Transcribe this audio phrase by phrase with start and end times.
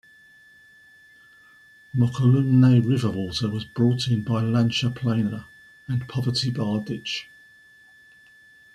[1.95, 5.45] Mokelumne River water was brought in by Lancha Plana
[5.87, 7.29] and Poverty Bar Ditch.